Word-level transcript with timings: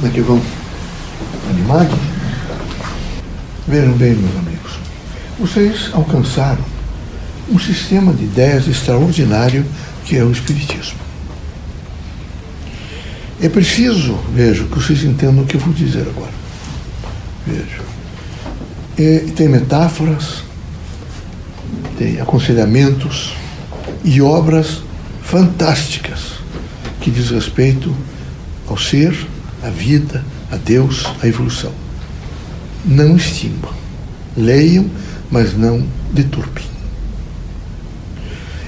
Como 0.00 0.10
é 0.10 0.14
que 0.14 0.22
vão? 0.22 0.40
Animados? 1.50 1.98
Vejam 3.68 3.92
bem, 3.98 4.14
meus 4.14 4.34
amigos. 4.34 4.72
Vocês 5.38 5.90
alcançaram 5.92 6.64
um 7.50 7.58
sistema 7.58 8.10
de 8.14 8.24
ideias 8.24 8.66
extraordinário 8.66 9.62
que 10.06 10.16
é 10.16 10.24
o 10.24 10.32
Espiritismo. 10.32 10.98
É 13.42 13.50
preciso, 13.50 14.14
vejo, 14.32 14.68
que 14.68 14.76
vocês 14.76 15.04
entendam 15.04 15.44
o 15.44 15.46
que 15.46 15.56
eu 15.56 15.60
vou 15.60 15.74
dizer 15.74 16.06
agora. 16.08 16.32
Vejo. 17.46 17.82
É, 18.96 19.30
tem 19.36 19.50
metáforas, 19.50 20.44
tem 21.98 22.18
aconselhamentos 22.22 23.34
e 24.02 24.22
obras 24.22 24.82
fantásticas 25.22 26.40
que 27.02 27.10
diz 27.10 27.28
respeito 27.28 27.94
ao 28.66 28.78
ser, 28.78 29.14
à 29.62 29.68
vida, 29.68 30.24
a 30.50 30.56
Deus, 30.56 31.04
à 31.22 31.26
evolução. 31.26 31.72
Não 32.84 33.16
extinguam. 33.16 33.74
Leiam, 34.36 34.86
mas 35.30 35.56
não 35.56 35.86
deturpem. 36.12 36.64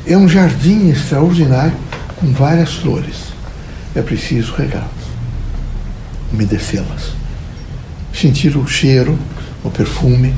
É 0.06 0.16
um 0.16 0.28
jardim 0.28 0.90
extraordinário 0.90 1.76
com 2.16 2.32
várias 2.32 2.74
flores 2.74 3.32
é 3.94 4.00
preciso 4.00 4.54
regá-las, 4.54 4.88
umedecê-las, 6.32 7.12
sentir 8.12 8.56
o 8.56 8.66
cheiro, 8.66 9.18
o 9.62 9.70
perfume, 9.70 10.34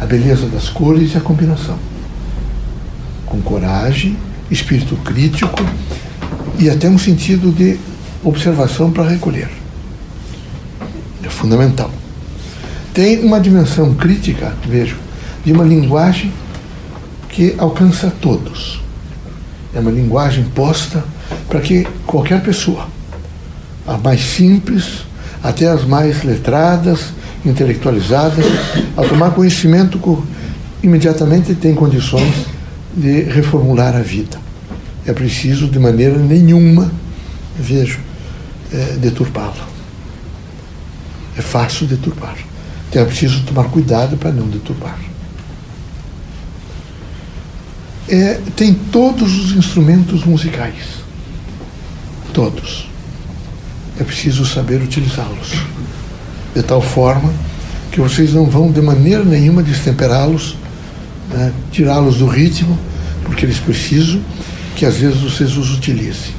a 0.00 0.06
beleza 0.06 0.46
das 0.46 0.68
cores 0.68 1.14
e 1.14 1.18
a 1.18 1.20
combinação. 1.20 1.78
Com 3.26 3.40
coragem, 3.42 4.16
espírito 4.50 4.96
crítico 4.96 5.62
e 6.58 6.70
até 6.70 6.88
um 6.88 6.98
sentido 6.98 7.52
de 7.52 7.78
observação 8.22 8.90
para 8.90 9.08
recolher. 9.08 9.50
É 11.24 11.28
fundamental. 11.28 11.90
Tem 12.92 13.24
uma 13.24 13.40
dimensão 13.40 13.94
crítica, 13.94 14.54
vejo, 14.66 14.96
de 15.44 15.52
uma 15.52 15.64
linguagem 15.64 16.32
que 17.28 17.54
alcança 17.58 18.12
todos. 18.20 18.80
É 19.74 19.80
uma 19.80 19.90
linguagem 19.90 20.44
posta 20.44 21.04
para 21.48 21.60
que 21.60 21.86
qualquer 22.06 22.42
pessoa 22.42 22.86
as 23.86 24.00
mais 24.00 24.20
simples, 24.20 25.04
até 25.42 25.68
as 25.68 25.84
mais 25.84 26.22
letradas, 26.22 27.12
intelectualizadas, 27.44 28.44
ao 28.96 29.06
tomar 29.06 29.32
conhecimento, 29.32 30.24
imediatamente 30.82 31.54
tem 31.54 31.74
condições 31.74 32.46
de 32.96 33.22
reformular 33.22 33.94
a 33.94 34.00
vida. 34.00 34.38
É 35.06 35.12
preciso, 35.12 35.68
de 35.68 35.78
maneira 35.78 36.16
nenhuma, 36.16 36.90
vejo, 37.58 37.98
é, 38.72 38.96
deturpá-la. 38.96 39.74
É 41.36 41.42
fácil 41.42 41.86
deturpar. 41.86 42.36
Então 42.88 43.02
é 43.02 43.04
preciso 43.04 43.42
tomar 43.42 43.64
cuidado 43.64 44.16
para 44.16 44.30
não 44.30 44.48
deturpar. 44.48 44.98
É, 48.08 48.40
tem 48.54 48.74
todos 48.74 49.38
os 49.38 49.56
instrumentos 49.56 50.24
musicais. 50.24 51.02
Todos 52.32 52.88
é 53.98 54.04
preciso 54.04 54.44
saber 54.44 54.82
utilizá-los. 54.82 55.52
De 56.54 56.62
tal 56.62 56.80
forma 56.80 57.32
que 57.90 58.00
vocês 58.00 58.32
não 58.32 58.46
vão 58.46 58.70
de 58.70 58.80
maneira 58.80 59.24
nenhuma 59.24 59.62
destemperá-los, 59.62 60.56
né, 61.30 61.52
tirá-los 61.70 62.18
do 62.18 62.26
ritmo, 62.26 62.78
porque 63.24 63.46
eles 63.46 63.58
precisam 63.58 64.20
que 64.76 64.84
às 64.84 64.96
vezes 64.96 65.20
vocês 65.20 65.56
os 65.56 65.72
utilizem. 65.72 66.34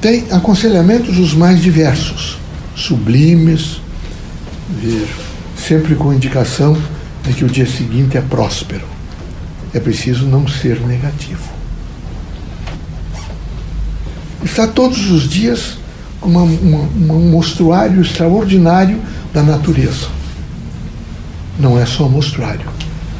Tem 0.00 0.26
aconselhamentos 0.30 1.18
os 1.18 1.34
mais 1.34 1.62
diversos, 1.62 2.38
sublimes, 2.82 3.80
sempre 5.56 5.94
com 5.94 6.12
indicação 6.12 6.76
de 7.24 7.32
que 7.32 7.44
o 7.44 7.48
dia 7.48 7.66
seguinte 7.66 8.16
é 8.16 8.20
próspero. 8.20 8.86
É 9.72 9.80
preciso 9.80 10.26
não 10.26 10.48
ser 10.48 10.80
negativo 10.80 11.60
está 14.44 14.66
todos 14.66 15.10
os 15.10 15.28
dias 15.28 15.78
uma, 16.22 16.42
um 16.42 17.30
mostruário 17.30 18.00
extraordinário 18.02 19.00
da 19.32 19.42
natureza. 19.42 20.08
Não 21.58 21.78
é 21.78 21.86
só 21.86 22.08
mostruário, 22.08 22.68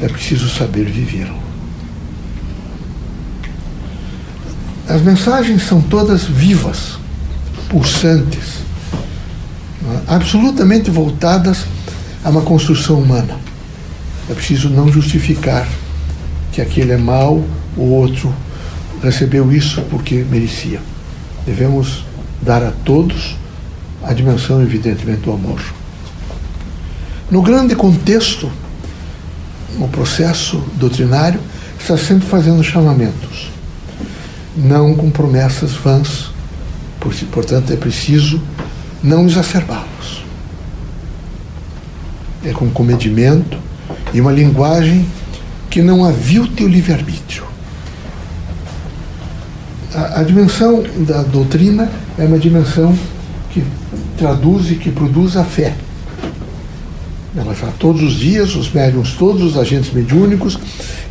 é 0.01 0.07
preciso 0.07 0.49
saber 0.49 0.85
vivê-lo. 0.85 1.39
As 4.87 5.01
mensagens 5.01 5.63
são 5.63 5.81
todas 5.81 6.25
vivas, 6.25 6.97
pulsantes? 7.69 8.61
Absolutamente 10.07 10.89
voltadas 10.89 11.65
a 12.23 12.29
uma 12.29 12.41
construção 12.41 12.99
humana. 12.99 13.37
É 14.29 14.33
preciso 14.33 14.69
não 14.69 14.91
justificar 14.91 15.67
que 16.51 16.61
aquele 16.61 16.91
é 16.91 16.97
mau, 16.97 17.43
o 17.75 17.83
outro 17.83 18.33
recebeu 19.01 19.51
isso 19.51 19.81
porque 19.89 20.25
merecia. 20.29 20.79
Devemos 21.45 22.05
dar 22.41 22.63
a 22.63 22.71
todos 22.71 23.35
a 24.03 24.13
dimensão, 24.13 24.61
evidentemente, 24.61 25.21
do 25.21 25.31
amor. 25.31 25.61
No 27.29 27.41
grande 27.41 27.75
contexto, 27.75 28.51
no 29.77 29.87
processo 29.87 30.63
doutrinário, 30.75 31.39
está 31.79 31.97
sempre 31.97 32.27
fazendo 32.27 32.63
chamamentos, 32.63 33.49
não 34.55 34.93
com 34.95 35.09
promessas 35.09 35.71
vãs, 35.71 36.31
portanto, 37.31 37.71
é 37.71 37.75
preciso 37.75 38.41
não 39.03 39.25
exacerbá-los. 39.25 40.23
É 42.43 42.51
com 42.51 42.69
comedimento 42.69 43.57
e 44.13 44.21
uma 44.21 44.31
linguagem 44.31 45.05
que 45.69 45.81
não 45.81 46.03
avilte 46.03 46.63
o 46.63 46.67
livre-arbítrio 46.67 47.51
a, 49.93 50.21
a, 50.21 50.23
dimensão 50.23 50.83
da 51.05 51.21
doutrina 51.21 51.89
é 52.17 52.25
uma 52.25 52.39
dimensão 52.39 52.97
que 53.51 53.63
traduz 54.17 54.71
e 54.71 54.75
que 54.75 54.89
produz 54.89 55.35
a 55.35 55.43
fé. 55.43 55.73
Ela 57.35 57.53
já 57.53 57.67
todos 57.79 58.01
os 58.01 58.13
dias, 58.13 58.55
os 58.55 58.71
médiums, 58.71 59.13
todos 59.13 59.41
os 59.41 59.57
agentes 59.57 59.91
mediúnicos 59.93 60.57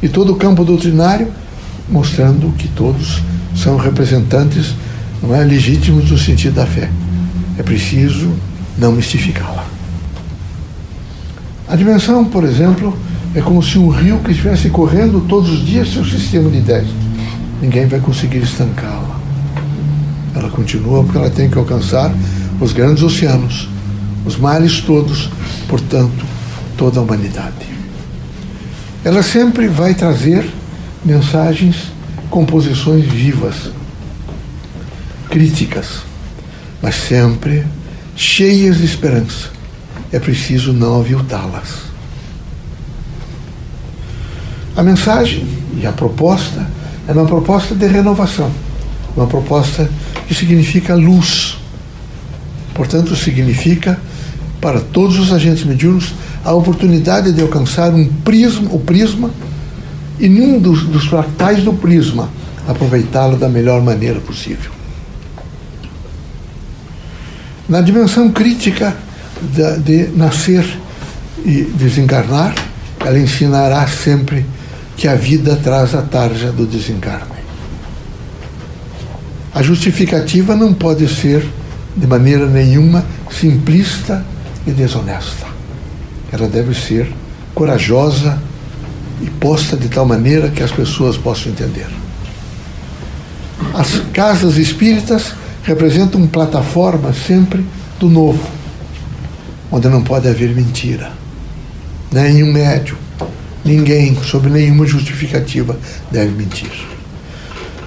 e 0.03 0.09
todo 0.09 0.33
o 0.33 0.37
campo 0.37 0.65
doutrinário, 0.65 1.29
mostrando 1.89 2.53
que 2.57 2.69
todos 2.69 3.23
são 3.55 3.77
representantes 3.77 4.75
não 5.23 5.35
é, 5.35 5.45
legítimos 5.45 6.11
no 6.11 6.19
sentido 6.19 6.55
da 6.55 6.67
fé. 6.67 6.91
É 7.59 7.63
preciso 7.63 8.33
não 8.79 8.93
mistificá-la. 8.93 9.67
A 11.69 11.77
dimensão, 11.77 12.25
por 12.25 12.45
exemplo, 12.45 12.97
é 13.35 13.41
como 13.41 13.63
se 13.63 13.79
um 13.79 13.89
rio 13.89 14.19
que 14.21 14.33
estivesse 14.33 14.71
correndo 14.71 15.25
todos 15.29 15.51
os 15.51 15.65
dias 15.65 15.93
seu 15.93 16.05
sistema 16.05 16.51
de 16.51 16.59
ideias 16.59 16.89
ninguém 17.61 17.87
vai 17.87 18.01
conseguir 18.01 18.39
estancá-la. 18.39 19.21
Ela 20.35 20.49
continua 20.49 21.03
porque 21.05 21.19
ela 21.19 21.31
tem 21.31 21.51
que 21.51 21.59
alcançar 21.59 22.13
os 22.61 22.73
grandes 22.73 23.03
oceanos, 23.03 23.69
os 24.25 24.37
mares 24.37 24.81
todos, 24.81 25.31
portanto, 25.69 26.25
toda 26.77 26.99
a 26.99 27.03
humanidade. 27.03 27.69
Ela 29.05 29.23
sempre 29.23 29.69
vai 29.69 29.95
trazer 29.95 30.49
mensagens, 31.05 31.93
composições 32.29 33.05
vivas, 33.05 33.71
críticas, 35.29 36.03
mas 36.83 36.95
sempre 36.95 37.65
cheias 38.17 38.79
de 38.79 38.85
esperança. 38.85 39.51
É 40.13 40.19
preciso 40.19 40.73
não 40.73 41.01
aviltá-las. 41.01 41.91
A 44.77 44.83
mensagem 44.83 45.47
e 45.81 45.87
a 45.87 45.93
proposta 45.93 46.67
é 47.07 47.13
uma 47.13 47.27
proposta 47.27 47.75
de 47.75 47.87
renovação, 47.87 48.51
uma 49.17 49.27
proposta 49.27 49.91
que 50.27 50.35
significa 50.35 50.95
luz. 50.95 51.59
Portanto, 52.75 53.15
significa 53.17 53.99
para 54.61 54.81
todos 54.81 55.19
os 55.19 55.33
agentes 55.33 55.65
mediúnicos 55.65 56.15
a 56.45 56.53
oportunidade 56.53 57.33
de 57.33 57.43
alcançar 57.43 57.93
um 57.93 58.07
prisma, 58.07 58.71
o 58.73 58.79
prisma, 58.79 59.31
e 60.19 60.29
nenhum 60.29 60.59
dos, 60.59 60.85
dos 60.85 61.07
fractais 61.07 61.65
do 61.65 61.73
prisma 61.73 62.29
aproveitá-lo 62.69 63.37
da 63.37 63.49
melhor 63.49 63.83
maneira 63.83 64.21
possível. 64.21 64.80
Na 67.71 67.81
dimensão 67.81 68.33
crítica 68.33 68.97
de, 69.41 69.79
de 69.79 70.17
nascer 70.17 70.67
e 71.45 71.63
desencarnar, 71.63 72.53
ela 72.99 73.17
ensinará 73.17 73.87
sempre 73.87 74.45
que 74.97 75.07
a 75.07 75.15
vida 75.15 75.55
traz 75.55 75.95
a 75.95 76.03
tarja 76.03 76.51
do 76.51 76.67
desencarne. 76.67 77.39
A 79.55 79.63
justificativa 79.63 80.57
não 80.57 80.75
pode 80.75 81.07
ser, 81.09 81.47
de 81.97 82.09
maneira 82.09 82.47
nenhuma, 82.47 83.05
simplista 83.31 84.27
e 84.67 84.73
desonesta. 84.73 85.47
Ela 86.33 86.49
deve 86.49 86.75
ser 86.75 87.13
corajosa 87.55 88.37
e 89.23 89.31
posta 89.31 89.77
de 89.77 89.89
tal 89.89 90.05
maneira 90.05 90.49
que 90.49 90.63
as 90.65 90.73
pessoas 90.73 91.17
possam 91.17 91.53
entender. 91.53 91.87
As 93.73 94.03
casas 94.13 94.57
espíritas 94.57 95.35
representam 95.63 96.27
plataforma 96.27 97.13
sempre 97.13 97.65
do 97.99 98.09
novo, 98.09 98.43
onde 99.71 99.89
não 99.89 100.03
pode 100.03 100.29
haver 100.29 100.55
mentira. 100.55 101.13
Nenhum 102.11 102.53
médio, 102.53 102.97
ninguém, 103.65 104.17
sob 104.23 104.49
nenhuma 104.49 104.87
justificativa, 104.87 105.79
deve 106.11 106.33
mentir. 106.33 106.71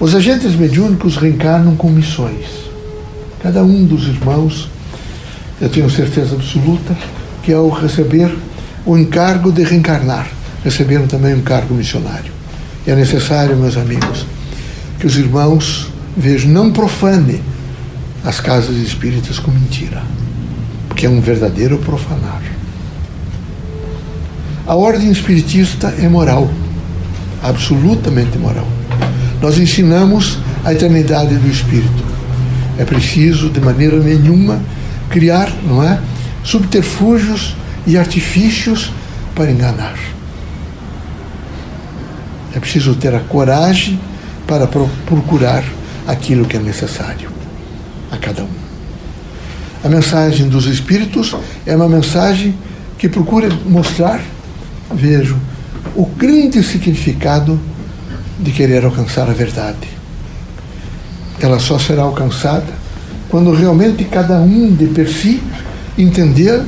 Os 0.00 0.14
agentes 0.14 0.54
mediúnicos 0.54 1.16
reencarnam 1.16 1.76
com 1.76 1.90
missões. 1.90 2.46
Cada 3.42 3.62
um 3.62 3.84
dos 3.84 4.06
irmãos, 4.06 4.70
eu 5.60 5.68
tenho 5.68 5.90
certeza 5.90 6.34
absoluta, 6.34 6.96
que 7.42 7.52
ao 7.52 7.68
receber 7.68 8.34
o 8.86 8.96
encargo 8.96 9.52
de 9.52 9.62
reencarnar, 9.62 10.28
receberam 10.64 11.06
também 11.06 11.34
um 11.34 11.38
encargo 11.38 11.74
missionário. 11.74 12.32
E 12.86 12.90
é 12.90 12.94
necessário, 12.94 13.56
meus 13.56 13.76
amigos, 13.76 14.26
que 14.98 15.06
os 15.06 15.16
irmãos 15.16 15.88
vejam, 16.16 16.50
não 16.50 16.72
profane 16.72 17.42
as 18.24 18.40
casas 18.40 18.76
espíritas 18.76 19.38
com 19.38 19.50
mentira, 19.50 20.02
porque 20.88 21.04
é 21.04 21.10
um 21.10 21.20
verdadeiro 21.20 21.78
profanar. 21.78 22.42
A 24.66 24.74
ordem 24.74 25.10
espiritista 25.10 25.88
é 25.98 26.08
moral, 26.08 26.50
absolutamente 27.42 28.38
moral. 28.38 28.66
Nós 29.42 29.58
ensinamos 29.58 30.38
a 30.64 30.72
eternidade 30.72 31.36
do 31.36 31.48
espírito. 31.48 32.02
É 32.78 32.84
preciso, 32.84 33.50
de 33.50 33.60
maneira 33.60 33.98
nenhuma, 33.98 34.58
criar, 35.10 35.52
não 35.62 35.82
é, 35.82 36.00
subterfúgios 36.42 37.54
e 37.86 37.98
artifícios 37.98 38.90
para 39.34 39.50
enganar. 39.50 39.98
É 42.54 42.58
preciso 42.58 42.94
ter 42.94 43.14
a 43.14 43.20
coragem 43.20 44.00
para 44.46 44.66
procurar 44.66 45.62
aquilo 46.06 46.46
que 46.46 46.56
é 46.56 46.60
necessário 46.60 47.33
a 48.14 48.18
cada 48.18 48.42
um. 48.42 48.48
A 49.84 49.88
mensagem 49.88 50.48
dos 50.48 50.66
Espíritos 50.66 51.36
é 51.66 51.76
uma 51.76 51.88
mensagem 51.88 52.54
que 52.96 53.08
procura 53.08 53.48
mostrar, 53.66 54.22
vejo, 54.94 55.36
o 55.94 56.06
grande 56.06 56.62
significado 56.62 57.60
de 58.38 58.50
querer 58.50 58.84
alcançar 58.84 59.28
a 59.28 59.32
verdade. 59.32 59.88
Ela 61.38 61.58
só 61.58 61.78
será 61.78 62.02
alcançada 62.02 62.72
quando 63.28 63.52
realmente 63.52 64.04
cada 64.04 64.38
um 64.40 64.74
de 64.74 64.86
per 64.86 65.08
si 65.08 65.42
entender 65.98 66.64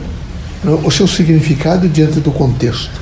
o 0.85 0.91
seu 0.91 1.07
significado 1.07 1.89
diante 1.89 2.21
do 2.21 2.31
contexto. 2.31 3.01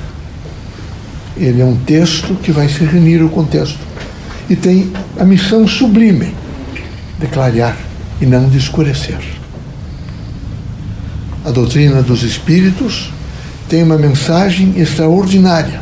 Ele 1.35 1.61
é 1.61 1.65
um 1.65 1.75
texto 1.75 2.35
que 2.35 2.51
vai 2.51 2.69
se 2.69 2.85
reunir 2.85 3.21
o 3.21 3.29
contexto 3.29 3.79
e 4.49 4.55
tem 4.55 4.93
a 5.19 5.25
missão 5.25 5.67
sublime 5.67 6.33
de 7.19 7.27
clarear 7.27 7.75
e 8.21 8.25
não 8.25 8.49
de 8.49 8.57
escurecer. 8.57 9.19
A 11.45 11.51
doutrina 11.51 12.01
dos 12.01 12.23
espíritos 12.23 13.11
tem 13.69 13.83
uma 13.83 13.97
mensagem 13.97 14.73
extraordinária 14.77 15.81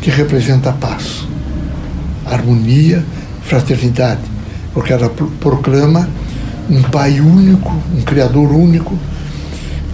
que 0.00 0.10
representa 0.10 0.70
a 0.70 0.72
paz 0.72 1.28
harmonia, 2.30 3.04
fraternidade, 3.44 4.20
porque 4.74 4.92
ela 4.92 5.10
proclama 5.40 6.08
um 6.68 6.82
Pai 6.82 7.20
único, 7.20 7.74
um 7.96 8.02
Criador 8.02 8.52
único, 8.52 8.98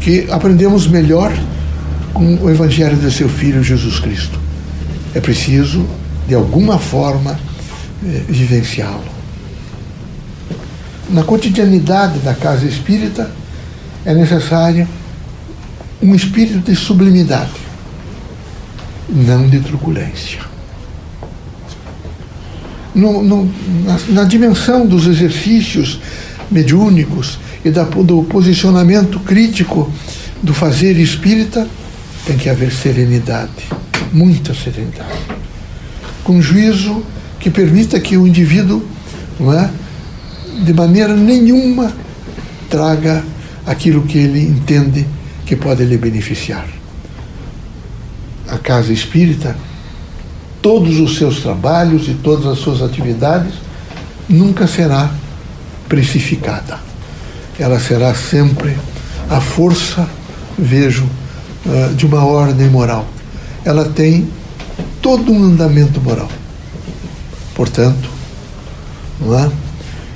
que 0.00 0.26
aprendemos 0.30 0.86
melhor 0.86 1.32
com 2.12 2.36
o 2.36 2.50
Evangelho 2.50 2.96
de 2.96 3.10
seu 3.10 3.28
Filho 3.28 3.62
Jesus 3.62 4.00
Cristo. 4.00 4.38
É 5.14 5.20
preciso, 5.20 5.86
de 6.26 6.34
alguma 6.34 6.78
forma, 6.78 7.38
eh, 8.04 8.22
vivenciá-lo. 8.28 9.13
Na 11.10 11.22
cotidianidade 11.22 12.18
da 12.20 12.34
casa 12.34 12.66
espírita, 12.66 13.30
é 14.04 14.14
necessário 14.14 14.88
um 16.02 16.14
espírito 16.14 16.70
de 16.70 16.76
sublimidade, 16.76 17.52
não 19.08 19.48
de 19.48 19.60
truculência 19.60 20.54
no, 22.94 23.22
no, 23.22 23.44
na, 23.84 23.98
na, 24.10 24.24
dimensão 24.24 24.86
dos 24.86 25.06
exercícios 25.06 26.00
mediúnicos 26.50 27.38
e 27.64 27.70
da, 27.70 27.82
do 27.82 28.22
posicionamento 28.22 29.18
crítico 29.20 29.90
do 30.42 30.54
fazer 30.54 30.98
espírita, 30.98 31.66
tem 32.26 32.36
que 32.36 32.48
haver 32.48 32.72
serenidade, 32.72 33.50
muita 34.12 34.54
serenidade. 34.54 35.18
Com 36.22 36.40
juízo 36.40 37.02
que 37.40 37.50
permita 37.50 37.98
que 37.98 38.16
o 38.16 38.26
indivíduo, 38.26 38.86
não 39.40 39.52
é, 39.52 39.70
de 40.62 40.72
maneira 40.72 41.14
nenhuma, 41.14 41.92
traga 42.68 43.24
aquilo 43.66 44.02
que 44.02 44.18
ele 44.18 44.40
entende 44.40 45.06
que 45.46 45.56
pode 45.56 45.84
lhe 45.84 45.96
beneficiar. 45.96 46.66
A 48.48 48.58
casa 48.58 48.92
espírita 48.92 49.56
todos 50.64 50.98
os 50.98 51.18
seus 51.18 51.40
trabalhos 51.40 52.08
e 52.08 52.14
todas 52.14 52.46
as 52.46 52.58
suas 52.58 52.80
atividades, 52.80 53.52
nunca 54.26 54.66
será 54.66 55.10
precificada. 55.86 56.78
Ela 57.58 57.78
será 57.78 58.14
sempre 58.14 58.74
a 59.28 59.42
força, 59.42 60.08
vejo, 60.56 61.06
eh, 61.66 61.90
de 61.94 62.06
uma 62.06 62.24
ordem 62.24 62.70
moral. 62.70 63.06
Ela 63.62 63.84
tem 63.84 64.26
todo 65.02 65.30
um 65.30 65.44
andamento 65.44 66.00
moral. 66.00 66.30
Portanto, 67.54 68.08
não 69.20 69.38
é? 69.38 69.50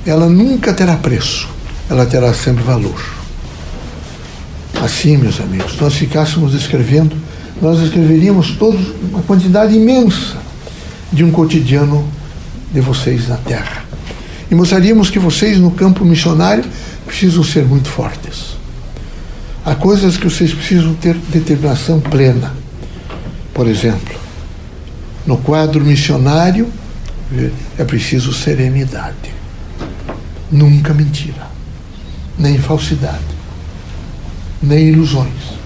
Ela 0.05 0.27
nunca 0.27 0.73
terá 0.73 0.95
preço, 0.95 1.47
ela 1.89 2.05
terá 2.05 2.33
sempre 2.33 2.63
valor. 2.63 3.01
Assim, 4.81 5.17
meus 5.17 5.39
amigos, 5.41 5.77
nós 5.79 5.95
ficássemos 5.95 6.53
escrevendo 6.53 7.15
nós 7.61 7.81
escreveríamos 7.81 8.51
todos 8.51 8.79
uma 9.11 9.21
quantidade 9.23 9.75
imensa 9.75 10.37
de 11.11 11.23
um 11.23 11.31
cotidiano 11.31 12.07
de 12.73 12.79
vocês 12.79 13.27
na 13.27 13.35
Terra. 13.35 13.83
E 14.49 14.55
mostraríamos 14.55 15.09
que 15.09 15.19
vocês, 15.19 15.57
no 15.57 15.71
campo 15.71 16.05
missionário, 16.05 16.63
precisam 17.05 17.43
ser 17.43 17.65
muito 17.65 17.89
fortes. 17.89 18.57
Há 19.65 19.75
coisas 19.75 20.15
que 20.15 20.23
vocês 20.23 20.53
precisam 20.53 20.93
ter 20.95 21.15
determinação 21.15 21.99
plena. 21.99 22.53
Por 23.53 23.67
exemplo, 23.67 24.15
no 25.25 25.37
quadro 25.37 25.83
missionário, 25.83 26.69
é 27.77 27.83
preciso 27.83 28.33
serenidade. 28.33 29.38
Nunca 30.51 30.93
mentira, 30.93 31.47
nem 32.37 32.57
falsidade, 32.57 33.23
nem 34.61 34.89
ilusões 34.89 35.59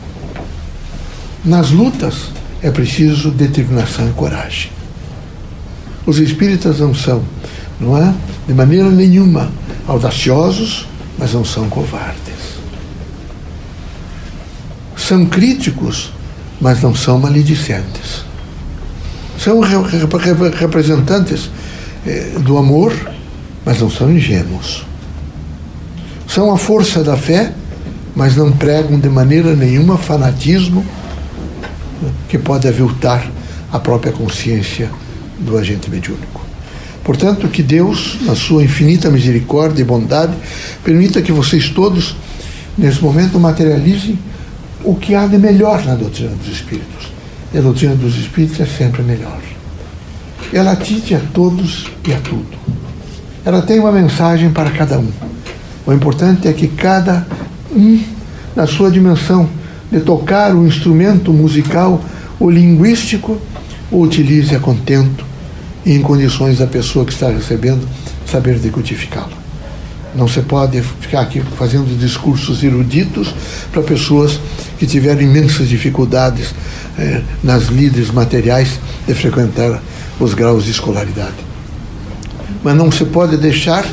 nas 1.46 1.72
lutas 1.72 2.30
é 2.62 2.72
preciso 2.72 3.30
determinação 3.30 4.08
e 4.10 4.14
coragem. 4.14 4.72
Os 6.06 6.18
espíritas 6.18 6.80
não 6.80 6.96
são, 6.96 7.24
não 7.80 7.98
é? 7.98 8.14
De 8.48 8.54
maneira 8.54 8.90
nenhuma 8.90 9.52
audaciosos, 9.86 10.88
mas 11.18 11.34
não 11.34 11.44
são 11.44 11.70
covardes. 11.70 12.54
São 14.96 15.26
críticos, 15.26 16.14
mas 16.62 16.82
não 16.82 16.96
são 16.96 17.20
maledicentes. 17.20 18.24
São 19.38 19.60
representantes 19.60 21.50
eh, 22.06 22.38
do 22.40 22.58
amor, 22.58 22.94
mas 23.66 23.80
não 23.80 23.90
são 23.90 24.12
ingênuos. 24.12 24.86
São 26.28 26.52
a 26.54 26.58
força 26.58 27.04
da 27.04 27.16
fé, 27.16 27.54
mas 28.16 28.36
não 28.36 28.52
pregam 28.52 29.00
de 29.00 29.10
maneira 29.10 29.56
nenhuma 29.56 29.98
fanatismo 29.98 30.86
que 32.28 32.38
pode 32.38 32.68
aviltar 32.68 33.30
a 33.72 33.80
própria 33.80 34.12
consciência 34.12 34.90
do 35.40 35.58
agente 35.58 35.90
mediúnico. 35.90 36.42
Portanto, 37.04 37.48
que 37.50 37.62
Deus, 37.62 38.18
na 38.22 38.36
sua 38.36 38.64
infinita 38.64 39.10
misericórdia 39.10 39.82
e 39.82 39.86
bondade, 39.86 40.34
permita 40.84 41.22
que 41.22 41.32
vocês 41.32 41.70
todos, 41.70 42.16
nesse 42.78 43.02
momento, 43.04 43.40
materializem 43.40 44.18
o 44.84 44.96
que 44.96 45.14
há 45.14 45.28
de 45.28 45.38
melhor 45.38 45.84
na 45.86 45.96
doutrina 45.96 46.32
dos 46.36 46.48
Espíritos. 46.48 47.12
E 47.54 47.58
a 47.58 47.62
doutrina 47.62 47.96
dos 47.96 48.16
Espíritos 48.18 48.60
é 48.60 48.66
sempre 48.66 49.02
melhor. 49.04 49.40
Ela 50.54 50.72
atinge 50.72 51.16
a 51.16 51.20
todos 51.34 51.88
e 52.08 52.14
a 52.14 52.20
tudo. 52.20 52.58
Ela 53.46 53.62
tem 53.62 53.80
uma 53.80 53.92
mensagem 53.92 54.52
para 54.52 54.72
cada 54.72 54.98
um. 54.98 55.12
O 55.86 55.92
importante 55.92 56.48
é 56.48 56.54
que 56.54 56.68
cada 56.68 57.28
um, 57.76 58.02
na 58.56 58.66
sua 58.66 58.90
dimensão, 58.90 59.50
de 59.92 60.00
tocar 60.00 60.56
o 60.56 60.66
instrumento 60.66 61.34
musical 61.34 62.02
ou 62.40 62.50
linguístico, 62.50 63.38
o 63.92 64.02
utilize 64.02 64.56
a 64.56 64.60
contento 64.60 65.26
e 65.86 65.94
em 65.94 66.02
condições 66.02 66.60
da 66.60 66.68
pessoa 66.68 67.06
que 67.06 67.12
está 67.12 67.30
recebendo 67.30 67.88
saber 68.26 68.58
decodificá-lo. 68.60 69.34
Não 70.16 70.28
se 70.28 70.42
pode 70.42 70.82
ficar 70.82 71.22
aqui 71.22 71.42
fazendo 71.58 71.98
discursos 71.98 72.64
eruditos 72.64 73.36
para 73.72 73.82
pessoas 73.82 74.40
que 74.80 74.86
tiveram 74.86 75.22
imensas 75.22 75.68
dificuldades 75.68 76.54
eh, 76.98 77.22
nas 77.44 77.66
lides 77.66 78.12
materiais 78.12 78.80
de 79.06 79.14
frequentar 79.14 79.82
os 80.20 80.34
graus 80.34 80.64
de 80.66 80.72
escolaridade. 80.72 81.53
Mas 82.64 82.76
não 82.76 82.92
se 82.92 83.06
pode 83.06 83.38
deixar 83.38 83.86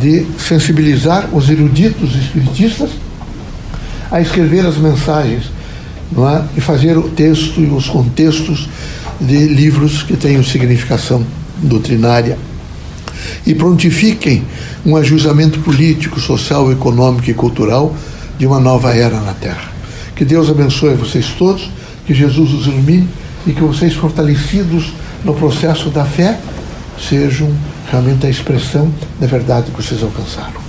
de 0.00 0.26
sensibilizar 0.38 1.28
os 1.32 1.48
eruditos 1.48 2.14
espiritistas 2.14 2.90
a 4.10 4.20
escrever 4.20 4.64
as 4.66 4.76
mensagens 4.76 5.44
é? 6.16 6.44
e 6.56 6.60
fazer 6.60 6.96
o 6.96 7.08
texto 7.08 7.60
e 7.60 7.66
os 7.66 7.88
contextos 7.88 8.68
de 9.20 9.46
livros 9.46 10.02
que 10.02 10.16
tenham 10.16 10.42
significação 10.44 11.24
doutrinária. 11.62 12.38
E 13.46 13.54
prontifiquem 13.54 14.44
um 14.86 14.96
ajustamento 14.96 15.58
político, 15.60 16.20
social, 16.20 16.70
econômico 16.70 17.30
e 17.30 17.34
cultural 17.34 17.94
de 18.38 18.46
uma 18.46 18.60
nova 18.60 18.94
era 18.94 19.20
na 19.20 19.32
Terra. 19.32 19.72
Que 20.14 20.24
Deus 20.24 20.48
abençoe 20.48 20.94
vocês 20.94 21.26
todos, 21.38 21.70
que 22.06 22.14
Jesus 22.14 22.52
os 22.52 22.66
ilumine 22.66 23.08
e 23.46 23.52
que 23.52 23.60
vocês, 23.60 23.94
fortalecidos 23.94 24.92
no 25.24 25.34
processo 25.34 25.90
da 25.90 26.04
fé, 26.04 26.38
sejam 27.08 27.50
realmente 27.90 28.26
a 28.26 28.30
expressão 28.30 28.92
da 29.20 29.26
verdade 29.26 29.70
que 29.70 29.82
vocês 29.82 30.02
alcançaram. 30.02 30.60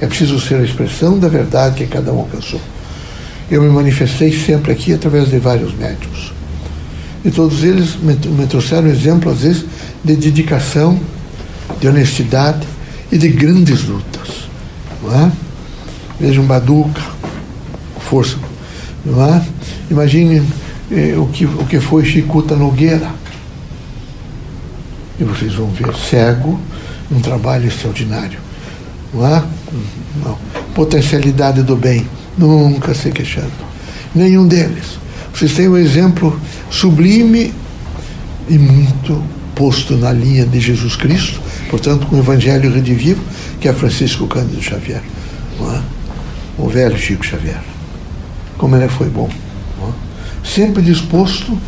É 0.00 0.06
preciso 0.06 0.40
ser 0.40 0.56
a 0.56 0.62
expressão 0.62 1.18
da 1.18 1.28
verdade 1.28 1.76
que 1.76 1.86
cada 1.86 2.12
um 2.12 2.20
alcançou. 2.20 2.60
Eu 3.50 3.62
me 3.62 3.68
manifestei 3.68 4.32
sempre 4.32 4.72
aqui 4.72 4.92
através 4.92 5.28
de 5.28 5.38
vários 5.38 5.74
médicos. 5.74 6.32
E 7.24 7.30
todos 7.30 7.64
eles 7.64 7.96
me, 7.96 8.16
trouxeram 8.46 8.88
exemplo, 8.88 9.30
às 9.30 9.40
vezes, 9.40 9.64
de 10.02 10.16
dedicação, 10.16 10.98
de 11.78 11.88
honestidade 11.88 12.66
e 13.12 13.18
de 13.18 13.28
grandes 13.28 13.84
lutas. 13.84 14.48
Não 15.02 15.14
é? 15.14 15.32
Vejam 16.18 16.44
Baduca, 16.44 17.02
força. 17.98 18.38
Não 19.04 19.22
é? 19.22 19.42
Imagine 19.90 20.42
eh, 20.90 21.14
o, 21.16 21.26
que, 21.26 21.44
o 21.44 21.66
que 21.66 21.80
foi 21.80 22.04
Chicuta 22.04 22.54
Nogueira. 22.54 23.10
E 25.20 25.24
vocês 25.24 25.54
vão 25.54 25.66
ver, 25.68 25.94
cego, 25.94 26.58
um 27.10 27.20
trabalho 27.20 27.68
extraordinário. 27.68 28.38
Não 29.12 29.26
é? 29.26 29.44
Não. 30.24 30.38
Potencialidade 30.74 31.62
do 31.62 31.76
bem, 31.76 32.06
nunca 32.38 32.94
se 32.94 33.10
queixando. 33.10 33.52
Nenhum 34.14 34.48
deles. 34.48 34.98
Vocês 35.32 35.52
têm 35.52 35.68
um 35.68 35.76
exemplo 35.76 36.40
sublime 36.70 37.52
e 38.48 38.58
muito 38.58 39.22
posto 39.54 39.94
na 39.96 40.12
linha 40.12 40.46
de 40.46 40.58
Jesus 40.58 40.96
Cristo, 40.96 41.40
portanto, 41.68 42.06
com 42.06 42.16
o 42.16 42.18
Evangelho 42.18 42.72
redivivo, 42.72 43.22
que 43.60 43.68
é 43.68 43.72
Francisco 43.72 44.26
Cândido 44.26 44.62
Xavier. 44.62 45.02
É? 45.60 45.80
O 46.56 46.68
velho 46.68 46.96
Chico 46.98 47.24
Xavier. 47.24 47.62
Como 48.56 48.74
ele 48.74 48.88
foi 48.88 49.08
bom. 49.08 49.28
É? 49.82 50.48
Sempre 50.48 50.82
disposto 50.82 51.58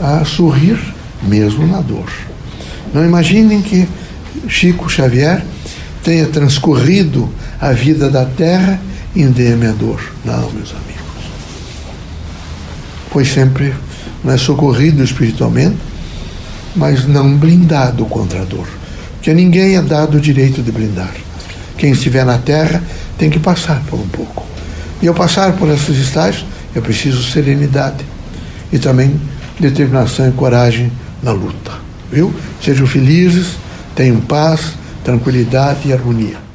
a 0.00 0.24
sorrir, 0.24 0.78
mesmo 1.22 1.66
na 1.66 1.80
dor. 1.80 2.08
Não 2.96 3.04
imaginem 3.04 3.60
que 3.60 3.86
Chico 4.48 4.88
Xavier 4.88 5.44
tenha 6.02 6.26
transcorrido 6.28 7.28
a 7.60 7.72
vida 7.72 8.08
da 8.08 8.24
terra 8.24 8.80
indeme 9.14 9.66
a 9.66 9.72
dor. 9.72 10.00
Não, 10.24 10.50
meus 10.52 10.70
amigos 10.70 10.96
foi 13.10 13.24
sempre 13.24 13.74
né, 14.24 14.36
socorrido 14.36 15.02
espiritualmente, 15.02 15.76
mas 16.74 17.06
não 17.06 17.36
blindado 17.36 18.04
contra 18.06 18.40
a 18.42 18.44
dor. 18.44 18.66
Porque 19.14 19.32
ninguém 19.34 19.76
é 19.76 19.82
dado 19.82 20.16
o 20.16 20.20
direito 20.20 20.62
de 20.62 20.72
blindar. 20.72 21.14
Quem 21.76 21.92
estiver 21.92 22.24
na 22.24 22.38
terra 22.38 22.82
tem 23.18 23.28
que 23.28 23.38
passar 23.38 23.82
por 23.88 23.98
um 23.98 24.08
pouco. 24.08 24.44
E 25.02 25.08
ao 25.08 25.14
passar 25.14 25.52
por 25.52 25.68
esses 25.70 25.98
estágios, 25.98 26.46
é 26.74 26.80
preciso 26.80 27.22
serenidade 27.22 28.04
e 28.72 28.78
também 28.78 29.18
determinação 29.58 30.28
e 30.28 30.32
coragem 30.32 30.90
na 31.22 31.32
luta. 31.32 31.85
Viu? 32.10 32.32
Sejam 32.62 32.86
felizes, 32.86 33.56
tenham 33.94 34.20
paz, 34.20 34.74
tranquilidade 35.04 35.88
e 35.88 35.92
harmonia. 35.92 36.45